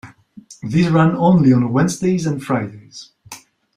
[0.63, 3.11] These run only on Wednesdays and Fridays.